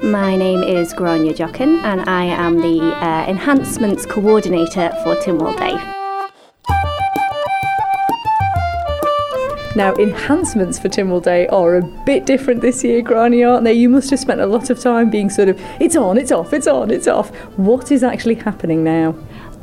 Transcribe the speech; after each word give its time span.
My 0.00 0.36
name 0.36 0.62
is 0.62 0.92
Grania 0.92 1.34
Jochen 1.34 1.80
and 1.80 2.08
I 2.08 2.24
am 2.24 2.60
the 2.60 2.80
uh, 2.80 3.26
Enhancements 3.26 4.06
Coordinator 4.06 4.90
for 5.02 5.16
Tynwald 5.16 5.58
Day. 5.58 5.74
Now, 9.74 9.94
enhancements 9.96 10.78
for 10.78 10.88
Tynwald 10.88 11.24
Day 11.24 11.46
are 11.48 11.76
a 11.76 11.82
bit 12.04 12.26
different 12.26 12.60
this 12.60 12.84
year, 12.84 13.02
Grania, 13.02 13.50
aren't 13.50 13.64
they? 13.64 13.72
You 13.72 13.88
must 13.88 14.10
have 14.10 14.20
spent 14.20 14.40
a 14.40 14.46
lot 14.46 14.70
of 14.70 14.78
time 14.78 15.10
being 15.10 15.30
sort 15.30 15.48
of, 15.48 15.60
it's 15.80 15.96
on, 15.96 16.18
it's 16.18 16.30
off, 16.30 16.52
it's 16.52 16.66
on, 16.66 16.90
it's 16.90 17.06
off. 17.06 17.34
What 17.56 17.90
is 17.90 18.02
actually 18.02 18.36
happening 18.36 18.84
now? 18.84 19.14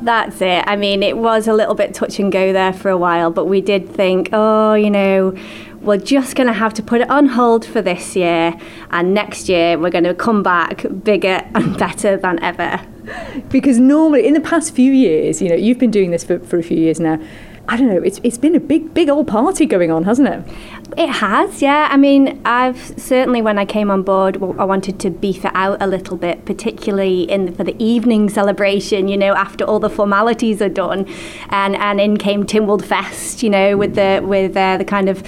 That's 0.02 0.40
it. 0.40 0.64
I 0.66 0.76
mean, 0.76 1.02
it 1.02 1.18
was 1.18 1.46
a 1.46 1.52
little 1.52 1.74
bit 1.74 1.92
touch 1.94 2.18
and 2.18 2.32
go 2.32 2.52
there 2.52 2.72
for 2.72 2.88
a 2.90 2.96
while, 2.96 3.30
but 3.30 3.44
we 3.44 3.60
did 3.60 3.88
think, 3.88 4.30
oh, 4.32 4.74
you 4.74 4.90
know, 4.90 5.36
we're 5.80 5.98
just 5.98 6.36
going 6.36 6.46
to 6.46 6.52
have 6.52 6.74
to 6.74 6.82
put 6.82 7.00
it 7.00 7.10
on 7.10 7.26
hold 7.26 7.64
for 7.64 7.82
this 7.82 8.16
year, 8.16 8.58
and 8.90 9.14
next 9.14 9.48
year 9.48 9.78
we're 9.78 9.90
going 9.90 10.04
to 10.04 10.14
come 10.14 10.42
back 10.42 10.86
bigger 11.02 11.42
and 11.54 11.76
better 11.78 12.16
than 12.16 12.42
ever. 12.42 12.80
Because 13.48 13.78
normally, 13.78 14.26
in 14.26 14.34
the 14.34 14.40
past 14.40 14.74
few 14.74 14.92
years, 14.92 15.42
you 15.42 15.48
know, 15.48 15.54
you've 15.54 15.78
been 15.78 15.90
doing 15.90 16.10
this 16.10 16.24
for, 16.24 16.38
for 16.40 16.58
a 16.58 16.62
few 16.62 16.76
years 16.76 17.00
now. 17.00 17.18
I 17.70 17.76
don't 17.76 17.86
know, 17.86 18.02
it's, 18.02 18.20
it's 18.24 18.36
been 18.36 18.56
a 18.56 18.60
big, 18.60 18.92
big 18.94 19.08
old 19.08 19.28
party 19.28 19.64
going 19.64 19.92
on, 19.92 20.02
hasn't 20.02 20.26
it? 20.26 20.42
It 20.98 21.08
has, 21.08 21.62
yeah. 21.62 21.86
I 21.88 21.96
mean, 21.96 22.40
I've 22.44 22.98
certainly, 22.98 23.42
when 23.42 23.58
I 23.58 23.64
came 23.64 23.92
on 23.92 24.02
board, 24.02 24.42
I 24.58 24.64
wanted 24.64 24.98
to 24.98 25.10
beef 25.10 25.44
it 25.44 25.52
out 25.54 25.80
a 25.80 25.86
little 25.86 26.16
bit, 26.16 26.44
particularly 26.46 27.30
in 27.30 27.54
for 27.54 27.62
the 27.62 27.80
evening 27.80 28.28
celebration, 28.28 29.06
you 29.06 29.16
know, 29.16 29.34
after 29.34 29.64
all 29.64 29.78
the 29.78 29.88
formalities 29.88 30.60
are 30.60 30.68
done. 30.68 31.06
And, 31.50 31.76
and 31.76 32.00
in 32.00 32.16
came 32.16 32.44
Tynwald 32.44 32.84
Fest, 32.84 33.44
you 33.44 33.50
know, 33.50 33.76
with 33.76 33.94
the, 33.94 34.20
with 34.20 34.56
uh, 34.56 34.76
the 34.76 34.84
kind 34.84 35.08
of 35.08 35.22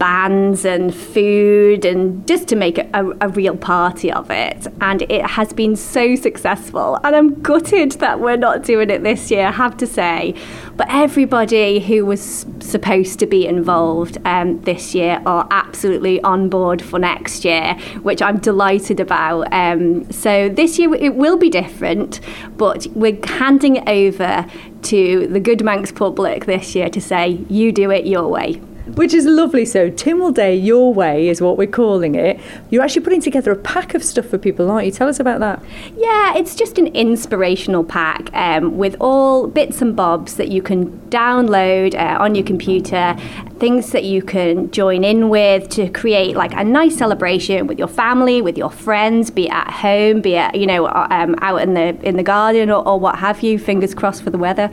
bands 0.00 0.64
and 0.64 0.94
food 0.94 1.84
and 1.84 2.26
just 2.26 2.48
to 2.48 2.56
make 2.56 2.78
a, 2.78 3.12
a, 3.20 3.28
real 3.28 3.54
party 3.54 4.10
of 4.10 4.30
it. 4.30 4.66
And 4.80 5.02
it 5.02 5.24
has 5.26 5.52
been 5.52 5.76
so 5.76 6.16
successful. 6.16 6.98
And 7.04 7.14
I'm 7.14 7.40
gutted 7.42 7.92
that 7.92 8.18
we're 8.18 8.38
not 8.38 8.64
doing 8.64 8.88
it 8.88 9.02
this 9.02 9.30
year, 9.30 9.48
I 9.48 9.50
have 9.50 9.76
to 9.76 9.86
say. 9.86 10.34
But 10.76 10.86
everybody 10.88 11.80
who 11.80 12.06
was 12.06 12.46
supposed 12.60 13.18
to 13.18 13.26
be 13.26 13.46
involved 13.46 14.16
um, 14.24 14.62
this 14.62 14.94
year 14.94 15.22
are 15.26 15.46
absolutely 15.50 16.18
on 16.22 16.48
board 16.48 16.80
for 16.80 16.98
next 16.98 17.44
year, 17.44 17.74
which 18.00 18.22
I'm 18.22 18.38
delighted 18.38 19.00
about. 19.00 19.52
Um, 19.52 20.10
so 20.10 20.48
this 20.48 20.78
year 20.78 20.94
it 20.94 21.14
will 21.14 21.36
be 21.36 21.50
different, 21.50 22.20
but 22.56 22.86
we're 22.94 23.18
handing 23.26 23.76
it 23.76 23.86
over 23.86 24.46
to 24.80 25.26
the 25.26 25.40
Good 25.40 25.62
Manx 25.62 25.92
public 25.92 26.46
this 26.46 26.74
year 26.74 26.88
to 26.88 27.02
say, 27.02 27.44
you 27.50 27.70
do 27.70 27.90
it 27.90 28.06
your 28.06 28.26
way 28.26 28.62
which 28.94 29.14
is 29.14 29.26
lovely. 29.26 29.64
So, 29.64 29.90
Tynwald 29.90 30.34
Day 30.34 30.56
Your 30.56 30.92
Way 30.92 31.28
is 31.28 31.40
what 31.40 31.56
we're 31.56 31.66
calling 31.66 32.14
it. 32.14 32.40
You're 32.70 32.82
actually 32.82 33.02
putting 33.02 33.20
together 33.20 33.50
a 33.52 33.56
pack 33.56 33.94
of 33.94 34.04
stuff 34.04 34.26
for 34.26 34.38
people, 34.38 34.70
aren't 34.70 34.86
you? 34.86 34.92
Tell 34.92 35.08
us 35.08 35.20
about 35.20 35.40
that. 35.40 35.62
Yeah, 35.96 36.36
it's 36.36 36.54
just 36.54 36.78
an 36.78 36.88
inspirational 36.88 37.84
pack 37.84 38.32
um, 38.34 38.78
with 38.78 38.96
all 39.00 39.46
bits 39.46 39.82
and 39.82 39.94
bobs 39.96 40.36
that 40.36 40.48
you 40.48 40.62
can 40.62 40.98
download 41.10 41.94
uh, 41.94 42.22
on 42.22 42.34
your 42.34 42.44
computer, 42.44 43.16
things 43.58 43.92
that 43.92 44.04
you 44.04 44.22
can 44.22 44.70
join 44.70 45.04
in 45.04 45.28
with 45.28 45.68
to 45.70 45.88
create 45.90 46.36
like 46.36 46.52
a 46.54 46.64
nice 46.64 46.96
celebration 46.96 47.66
with 47.66 47.78
your 47.78 47.88
family, 47.88 48.40
with 48.40 48.56
your 48.56 48.70
friends, 48.70 49.30
be 49.30 49.48
at 49.48 49.70
home, 49.70 50.20
be 50.20 50.34
it 50.34 50.54
you 50.54 50.66
know 50.66 50.86
um, 50.88 51.34
out 51.40 51.60
in 51.62 51.74
the 51.74 51.96
in 52.06 52.16
the 52.16 52.22
garden 52.22 52.70
or, 52.70 52.86
or, 52.86 53.00
what 53.00 53.18
have 53.18 53.42
you. 53.42 53.58
Fingers 53.58 53.94
crossed 53.94 54.22
for 54.22 54.30
the 54.30 54.38
weather. 54.38 54.70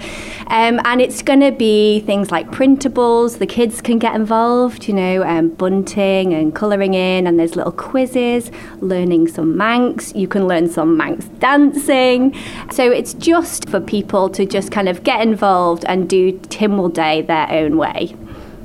Um, 0.48 0.80
and 0.86 1.02
it's 1.02 1.22
going 1.22 1.40
to 1.40 1.52
be 1.52 2.02
things 2.02 2.32
like 2.32 2.50
printables. 2.52 3.40
The 3.40 3.48
kids 3.48 3.82
can 3.82 4.00
get 4.00 4.06
involved, 4.16 4.88
you 4.88 4.94
know, 4.94 5.23
um, 5.23 5.50
bunting 5.50 6.33
and 6.33 6.53
colouring 6.53 6.94
in, 6.94 7.27
and 7.27 7.39
there's 7.39 7.55
little 7.55 7.72
quizzes, 7.72 8.52
learning 8.80 9.27
some 9.27 9.58
Manx. 9.58 10.14
You 10.16 10.27
can 10.27 10.47
learn 10.47 10.69
some 10.69 10.97
Manx 10.97 11.25
dancing. 11.39 12.36
So 12.72 12.91
it's 12.91 13.14
just 13.14 13.69
for 13.69 13.80
people 13.80 14.30
to 14.30 14.45
just 14.45 14.72
kind 14.72 14.89
of 14.89 15.03
get 15.03 15.22
involved 15.22 15.86
and 15.87 16.09
do 16.09 16.33
Tynwald 16.33 16.93
Day 16.93 17.21
their 17.21 17.52
own 17.52 17.77
way. 17.77 18.15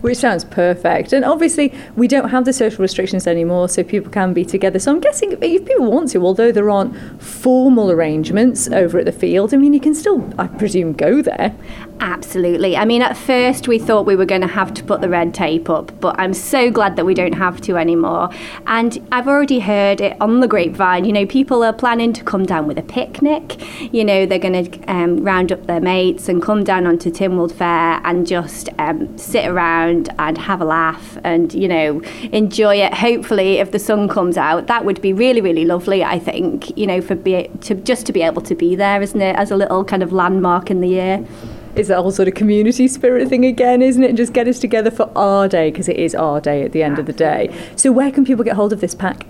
Which 0.03 0.19
sounds 0.19 0.45
perfect. 0.45 1.13
And 1.13 1.25
obviously, 1.25 1.73
we 1.97 2.09
don't 2.09 2.29
have 2.29 2.45
the 2.45 2.53
social 2.53 2.83
restrictions 2.83 3.27
anymore, 3.27 3.69
so 3.69 3.83
people 3.83 4.11
can 4.11 4.33
be 4.33 4.45
together. 4.45 4.79
So 4.79 4.91
I'm 4.91 5.01
guessing 5.01 5.33
if 5.41 5.65
people 5.65 5.91
want 5.91 6.11
to, 6.11 6.25
although 6.25 6.53
there 6.53 6.69
aren't 6.69 7.23
formal 7.23 7.91
arrangements 7.91 8.69
over 8.69 8.99
at 8.99 9.05
the 9.05 9.13
field, 9.13 9.55
I 9.55 9.57
mean, 9.57 9.73
you 9.73 9.81
can 9.81 9.95
still, 9.95 10.29
I 10.39 10.49
presume, 10.49 10.93
go 10.93 11.23
there. 11.23 11.55
Absolutely. 12.01 12.77
I 12.77 12.85
mean, 12.85 13.01
at 13.01 13.17
first 13.17 13.69
we 13.69 13.79
thought 13.79 14.07
we 14.07 14.17
were 14.17 14.27
going 14.27 14.41
to 14.41 14.49
have 14.49 14.75
to 14.75 14.83
put 14.83 15.01
the 15.01 15.09
red 15.09 15.33
tape 15.33 15.71
up, 15.71 15.93
but 16.01 16.19
I'm 16.19 16.35
so 16.35 16.69
glad 16.69 16.97
that 16.97 17.07
we 17.07 17.15
don't 17.15 17.35
have 17.35 17.61
to 17.61 17.77
anymore. 17.77 18.29
And 18.67 19.07
I've 19.13 19.29
already 19.29 19.61
heard 19.61 20.01
it 20.01 20.17
on 20.21 20.41
the 20.41 20.49
grapevine. 20.49 21.05
You 21.05 21.13
know, 21.13 21.27
people 21.27 21.63
are 21.63 21.73
planning 21.73 22.13
to 22.15 22.25
come 22.25 22.45
down 22.45 22.67
with 22.67 22.77
a 22.77 22.83
picnic. 22.83 23.63
You 23.93 24.05
know, 24.05 24.27
they're 24.27 24.41
going 24.41 24.65
to 24.65 24.93
um, 24.93 25.23
round 25.23 25.53
up 25.53 25.67
their 25.67 25.81
mates 25.81 26.29
and 26.29 26.43
come 26.43 26.65
down 26.65 26.89
onto 26.89 27.09
Tynwald 27.09 27.53
Fair 27.53 28.01
and 28.05 28.27
just 28.27 28.69
um, 28.81 29.17
sit 29.17 29.47
around 29.47 29.92
and 30.19 30.39
have 30.39 30.61
a 30.61 30.65
laugh 30.65 31.19
and, 31.25 31.53
you 31.55 31.69
know, 31.69 32.01
enjoy 32.33 32.77
it. 32.77 32.95
Hopefully, 32.95 33.59
if 33.59 33.71
the 33.71 33.79
sun 33.79 34.09
comes 34.09 34.37
out, 34.37 34.67
that 34.67 34.85
would 34.85 35.01
be 35.01 35.13
really, 35.13 35.41
really 35.41 35.65
lovely, 35.65 36.03
I 36.03 36.19
think, 36.19 36.77
you 36.77 36.87
know, 36.87 37.01
for 37.01 37.15
be, 37.15 37.49
to 37.63 37.75
just 37.75 38.07
to 38.07 38.13
be 38.13 38.23
able 38.23 38.43
to 38.43 38.55
be 38.55 38.75
there, 38.75 39.03
isn't 39.03 39.21
it, 39.21 39.37
as 39.37 39.51
a 39.51 39.57
little 39.57 39.85
kind 39.85 40.03
of 40.03 40.13
landmark 40.13 40.71
in 40.71 40.81
the 40.81 40.89
year 40.89 41.27
is 41.75 41.89
that 41.89 41.97
whole 41.97 42.11
sort 42.11 42.29
of 42.29 42.35
community 42.35 42.87
spirit 42.87 43.29
thing 43.29 43.47
again, 43.47 43.81
isn't 43.81 44.03
it? 44.03 44.09
And 44.09 44.17
just 44.17 44.35
get 44.35 44.47
us 44.47 44.59
together 44.59 44.91
for 44.91 45.11
our 45.17 45.49
day 45.49 45.71
because 45.71 45.89
it 45.89 45.97
is 45.97 46.15
our 46.15 46.39
day 46.39 46.63
at 46.65 46.73
the 46.73 46.83
end 46.83 46.99
of 46.99 47.07
the 47.07 47.15
day. 47.15 47.55
So, 47.77 47.91
where 47.93 48.11
can 48.11 48.27
people 48.27 48.45
get 48.45 48.57
hold 48.57 48.75
of 48.75 48.81
this 48.83 48.95
pack? 48.95 49.27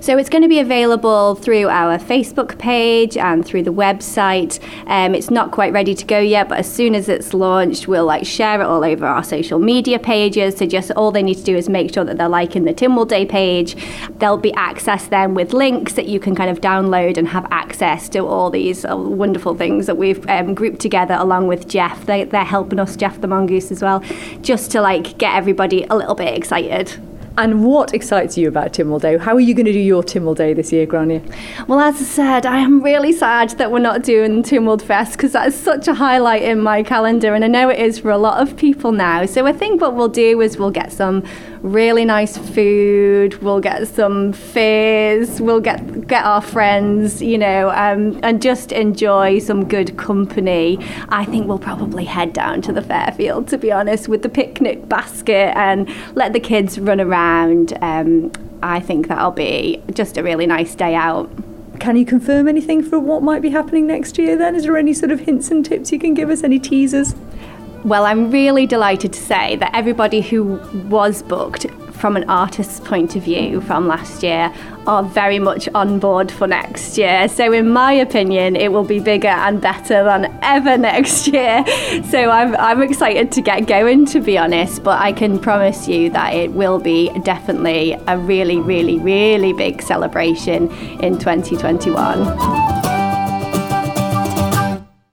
So 0.00 0.16
it's 0.16 0.28
going 0.28 0.42
to 0.42 0.48
be 0.48 0.60
available 0.60 1.34
through 1.34 1.68
our 1.68 1.98
Facebook 1.98 2.58
page 2.58 3.16
and 3.16 3.44
through 3.44 3.64
the 3.64 3.72
website. 3.72 4.58
Um, 4.86 5.14
it's 5.14 5.30
not 5.30 5.50
quite 5.50 5.72
ready 5.72 5.94
to 5.94 6.04
go 6.04 6.18
yet, 6.18 6.48
but 6.48 6.58
as 6.58 6.72
soon 6.72 6.94
as 6.94 7.08
it's 7.08 7.34
launched, 7.34 7.86
we'll 7.86 8.06
like 8.06 8.24
share 8.24 8.60
it 8.60 8.64
all 8.64 8.84
over 8.84 9.06
our 9.06 9.22
social 9.22 9.58
media 9.58 9.98
pages. 9.98 10.56
So 10.56 10.66
just 10.66 10.90
all 10.92 11.12
they 11.12 11.22
need 11.22 11.36
to 11.36 11.44
do 11.44 11.56
is 11.56 11.68
make 11.68 11.92
sure 11.92 12.04
that 12.04 12.16
they're 12.16 12.28
liking 12.28 12.64
the 12.64 12.74
Tynwald 12.74 13.08
Day 13.08 13.26
page. 13.26 13.76
There'll 14.18 14.36
be 14.36 14.52
access 14.54 15.08
then 15.08 15.34
with 15.34 15.52
links 15.52 15.92
that 15.94 16.06
you 16.06 16.20
can 16.20 16.34
kind 16.34 16.50
of 16.50 16.60
download 16.60 17.16
and 17.16 17.28
have 17.28 17.46
access 17.50 18.08
to 18.10 18.20
all 18.20 18.50
these 18.50 18.84
uh, 18.84 18.96
wonderful 18.96 19.54
things 19.54 19.86
that 19.86 19.96
we've 19.96 20.26
um, 20.28 20.54
grouped 20.54 20.80
together 20.80 21.14
along 21.18 21.46
with 21.46 21.68
Gef. 21.68 22.06
They, 22.06 22.24
they're 22.24 22.44
helping 22.44 22.78
us, 22.80 22.96
Gef 22.96 23.20
the 23.20 23.28
Mongoose 23.28 23.70
as 23.70 23.82
well, 23.82 24.00
just 24.40 24.70
to 24.72 24.80
like 24.80 25.18
get 25.18 25.34
everybody 25.34 25.84
a 25.90 25.94
little 25.94 26.14
bit 26.14 26.36
excited. 26.36 27.00
And 27.38 27.64
what 27.64 27.94
excites 27.94 28.36
you 28.36 28.48
about 28.48 28.72
Day? 28.72 29.16
How 29.16 29.34
are 29.34 29.40
you 29.40 29.54
going 29.54 29.66
to 29.66 29.72
do 29.72 29.78
your 29.78 30.02
Day 30.02 30.52
this 30.52 30.72
year, 30.72 30.84
Grania? 30.84 31.22
Well, 31.68 31.80
as 31.80 31.96
I 31.96 32.04
said, 32.04 32.46
I 32.46 32.58
am 32.58 32.82
really 32.82 33.12
sad 33.12 33.50
that 33.50 33.70
we're 33.70 33.78
not 33.78 34.02
doing 34.02 34.42
Tynwald 34.42 34.82
Fest 34.82 35.12
because 35.12 35.32
that 35.32 35.46
is 35.48 35.54
such 35.54 35.88
a 35.88 35.94
highlight 35.94 36.42
in 36.42 36.60
my 36.60 36.82
calendar, 36.82 37.34
and 37.34 37.44
I 37.44 37.48
know 37.48 37.68
it 37.68 37.78
is 37.78 37.98
for 37.98 38.10
a 38.10 38.18
lot 38.18 38.42
of 38.46 38.56
people 38.56 38.92
now. 38.92 39.24
So 39.26 39.46
I 39.46 39.52
think 39.52 39.80
what 39.80 39.94
we'll 39.94 40.08
do 40.08 40.40
is 40.40 40.58
we'll 40.58 40.70
get 40.70 40.92
some 40.92 41.24
really 41.62 42.04
nice 42.04 42.36
food. 42.36 43.40
We'll 43.42 43.60
get 43.60 43.86
some 43.86 44.32
fizz. 44.32 45.40
We'll 45.40 45.60
get 45.60 46.08
get 46.08 46.24
our 46.24 46.40
friends, 46.40 47.22
you 47.22 47.38
know, 47.38 47.70
um, 47.70 48.18
and 48.22 48.42
just 48.42 48.72
enjoy 48.72 49.38
some 49.38 49.66
good 49.66 49.96
company. 49.96 50.78
I 51.08 51.24
think 51.24 51.46
we'll 51.46 51.58
probably 51.58 52.04
head 52.04 52.32
down 52.32 52.62
to 52.62 52.72
the 52.72 52.82
Fairfield, 52.82 53.48
to 53.48 53.58
be 53.58 53.70
honest, 53.70 54.08
with 54.08 54.22
the 54.22 54.28
picnic 54.28 54.88
basket 54.88 55.56
and 55.56 55.88
let 56.14 56.32
the 56.32 56.40
kids 56.40 56.78
run 56.78 57.00
around. 57.20 57.76
Um, 57.80 58.32
I 58.62 58.80
think 58.80 59.08
that'll 59.08 59.30
be 59.30 59.82
just 59.92 60.16
a 60.16 60.22
really 60.22 60.46
nice 60.46 60.74
day 60.74 60.94
out. 60.94 61.30
Can 61.78 61.96
you 61.96 62.04
confirm 62.04 62.46
anything 62.46 62.82
for 62.82 62.98
what 62.98 63.22
might 63.22 63.40
be 63.40 63.50
happening 63.50 63.86
next 63.86 64.18
year 64.18 64.36
then? 64.36 64.54
Is 64.54 64.64
there 64.64 64.76
any 64.76 64.92
sort 64.92 65.10
of 65.10 65.20
hints 65.20 65.50
and 65.50 65.64
tips 65.64 65.92
you 65.92 65.98
can 65.98 66.12
give 66.14 66.28
us? 66.28 66.42
Any 66.42 66.58
teasers? 66.58 67.14
Well, 67.84 68.04
I'm 68.04 68.30
really 68.30 68.66
delighted 68.66 69.14
to 69.14 69.20
say 69.20 69.56
that 69.56 69.74
everybody 69.74 70.20
who 70.20 70.60
was 70.90 71.22
booked 71.22 71.66
from 71.92 72.16
an 72.16 72.28
artist's 72.28 72.78
point 72.80 73.16
of 73.16 73.22
view 73.22 73.60
from 73.62 73.86
last 73.86 74.22
year 74.22 74.52
are 74.86 75.02
very 75.02 75.38
much 75.38 75.68
on 75.74 75.98
board 75.98 76.30
for 76.30 76.46
next 76.46 76.98
year. 76.98 77.26
So, 77.28 77.52
in 77.52 77.70
my 77.70 77.92
opinion, 77.92 78.56
it 78.56 78.72
will 78.72 78.84
be 78.84 79.00
bigger 79.00 79.28
and 79.28 79.60
better 79.60 80.04
than 80.04 80.38
ever 80.42 80.76
next 80.76 81.26
year. 81.28 81.64
So, 82.04 82.30
I'm, 82.30 82.54
I'm 82.56 82.82
excited 82.82 83.32
to 83.32 83.40
get 83.40 83.66
going, 83.66 84.04
to 84.06 84.20
be 84.20 84.36
honest, 84.36 84.82
but 84.82 85.00
I 85.00 85.12
can 85.12 85.38
promise 85.38 85.88
you 85.88 86.10
that 86.10 86.34
it 86.34 86.52
will 86.52 86.78
be 86.78 87.10
definitely 87.20 87.98
a 88.06 88.18
really, 88.18 88.60
really, 88.60 88.98
really 88.98 89.52
big 89.52 89.80
celebration 89.82 90.70
in 91.00 91.18
2021. 91.18 92.79